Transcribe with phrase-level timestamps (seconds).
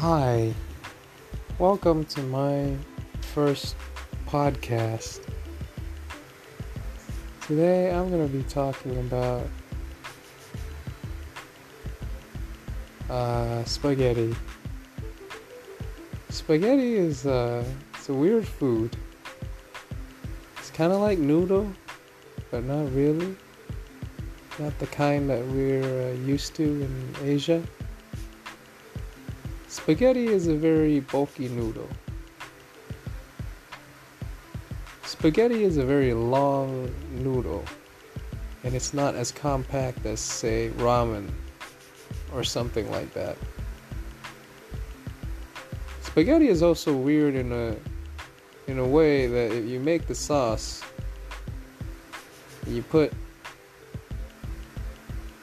[0.00, 0.54] Hi,
[1.58, 2.74] welcome to my
[3.34, 3.76] first
[4.26, 5.20] podcast.
[7.42, 9.46] Today I'm going to be talking about
[13.10, 14.34] uh, spaghetti.
[16.30, 18.96] Spaghetti is uh, it's a weird food.
[20.56, 21.70] It's kind of like noodle,
[22.50, 23.36] but not really.
[24.58, 27.62] Not the kind that we're uh, used to in Asia.
[29.70, 31.88] Spaghetti is a very bulky noodle.
[35.04, 37.64] Spaghetti is a very long noodle,
[38.64, 41.30] and it's not as compact as, say, ramen
[42.34, 43.36] or something like that.
[46.02, 47.76] Spaghetti is also weird in a
[48.68, 50.82] in a way that if you make the sauce,
[52.66, 53.12] you put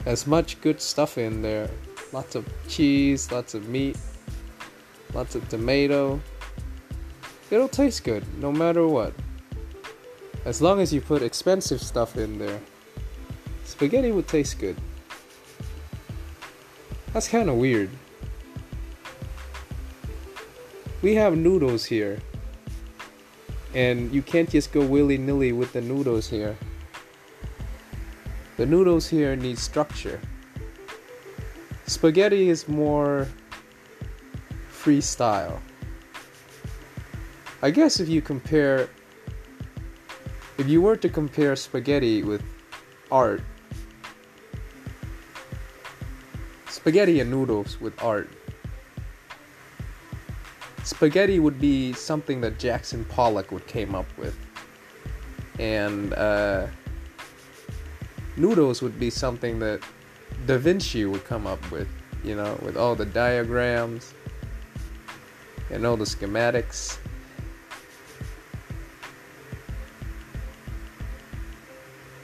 [0.04, 1.70] as much good stuff in there,
[2.12, 3.96] lots of cheese, lots of meat,
[5.14, 6.20] lots of tomato.
[7.50, 9.14] It'll taste good no matter what.
[10.44, 12.60] As long as you put expensive stuff in there,
[13.64, 14.76] spaghetti would taste good.
[17.12, 17.90] That's kind of weird.
[21.00, 22.18] We have noodles here,
[23.74, 26.56] and you can't just go willy nilly with the noodles here.
[28.56, 30.20] The noodles here need structure.
[31.88, 33.26] Spaghetti is more
[34.70, 35.58] freestyle.
[37.62, 38.90] I guess if you compare,
[40.58, 42.42] if you were to compare spaghetti with
[43.10, 43.40] art,
[46.68, 48.28] spaghetti and noodles with art,
[50.84, 54.38] spaghetti would be something that Jackson Pollock would came up with,
[55.58, 56.66] and uh,
[58.36, 59.80] noodles would be something that
[60.46, 61.88] Da Vinci would come up with,
[62.24, 64.14] you know, with all the diagrams
[65.70, 66.98] and all the schematics.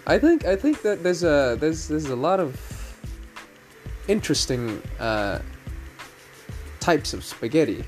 [0.06, 2.60] I think I think that there's a there's there's a lot of
[4.06, 5.40] interesting uh,
[6.80, 7.84] types of spaghetti.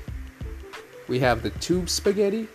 [1.07, 2.47] We have the tube spaghetti.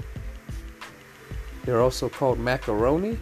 [1.64, 3.18] They're also called macaroni.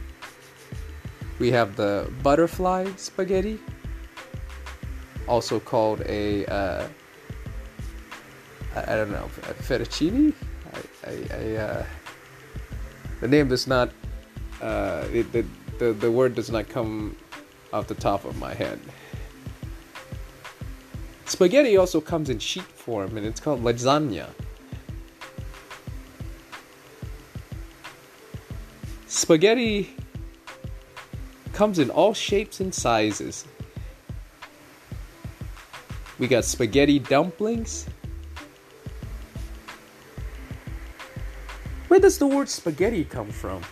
[1.39, 3.61] We have the butterfly spaghetti,
[5.31, 6.89] also called a uh,
[8.75, 9.31] I, I, don't know
[9.63, 10.35] fettuccine.
[10.75, 11.87] I, I, I uh,
[13.21, 13.91] the name does not
[14.61, 15.47] uh, it, the,
[15.79, 17.17] the the word does not come
[17.73, 18.81] off the top of my head.
[21.27, 24.27] Spaghetti also comes in sheet form, and it's called lasagna.
[29.07, 29.95] Spaghetti
[31.53, 33.45] comes in all shapes and sizes.
[36.21, 37.87] We got spaghetti dumplings.
[41.89, 43.63] Where does the word spaghetti come from?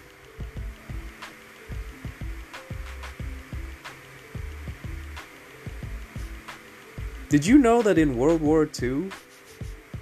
[7.28, 9.10] Did you know that in World War II,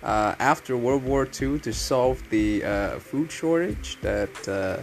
[0.05, 4.77] uh, after World War II, to solve the uh, food shortage that uh,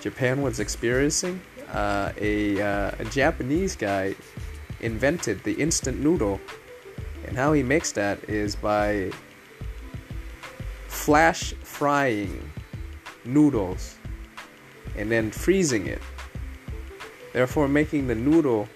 [0.00, 1.38] Japan was experiencing,
[1.70, 4.14] uh, a, uh, a Japanese guy
[4.80, 6.40] invented the instant noodle.
[7.32, 9.10] And how he makes that is by
[10.86, 12.52] flash frying
[13.24, 13.96] noodles
[14.98, 16.02] and then freezing it,
[17.32, 18.68] therefore making the noodle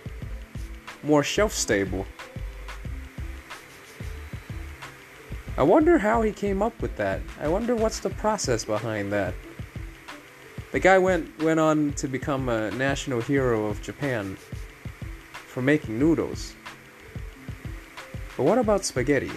[1.03, 2.06] more shelf stable.
[5.59, 7.21] I wonder how he came up with that.
[7.38, 9.34] I wonder what's the process behind that.
[10.73, 14.38] The guy went went on to become a national hero of Japan
[15.47, 16.55] for making noodles.
[18.37, 19.31] But what about spaghetti?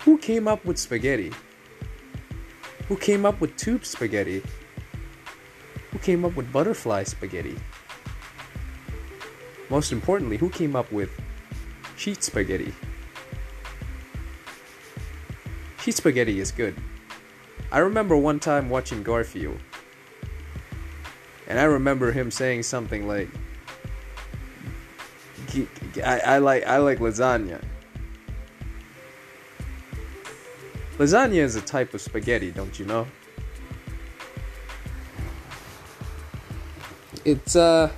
[0.00, 1.32] Who came up with spaghetti?
[2.88, 4.42] Who came up with tube spaghetti?
[5.90, 7.56] Who came up with butterfly spaghetti?
[9.68, 11.10] Most importantly, who came up with
[11.96, 12.72] sheet spaghetti?
[15.80, 16.76] Sheet spaghetti is good.
[17.72, 19.58] I remember one time watching Garfield,
[21.48, 23.28] and I remember him saying something like,
[26.02, 27.62] I, I like I like lasagna.
[30.98, 33.06] Lasagna is a type of spaghetti, don't you know?
[37.24, 37.90] It's uh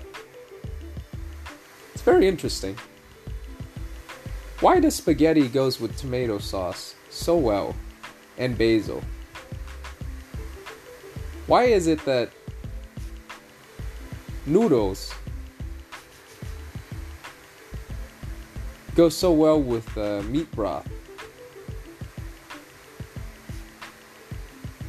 [1.93, 2.77] it's very interesting.
[4.61, 7.77] Why does spaghetti goes with tomato sauce so well
[8.39, 9.03] and basil?
[11.47, 12.31] Why is it that
[14.47, 15.15] noodles
[18.99, 20.91] goes so well with uh, meat broth.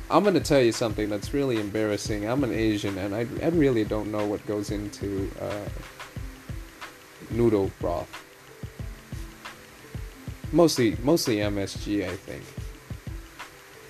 [0.10, 2.28] I'm gonna tell you something that's really embarrassing.
[2.28, 5.70] I'm an Asian, and I, I really don't know what goes into uh,
[7.30, 8.10] noodle broth.
[10.52, 12.44] Mostly, mostly MSG, I think.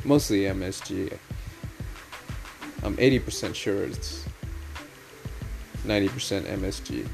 [0.04, 1.18] Mostly MSG.
[2.84, 4.26] I'm 80% sure it's
[5.86, 7.08] 90% MSG.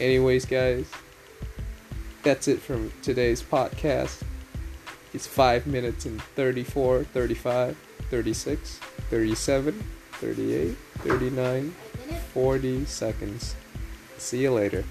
[0.00, 0.90] Anyways, guys,
[2.22, 4.22] that's it from today's podcast.
[5.12, 7.76] It's 5 minutes and 34, 35,
[8.08, 8.78] 36,
[9.10, 11.74] 37, 38, 39,
[12.32, 13.54] 40 seconds.
[14.16, 14.84] See you later.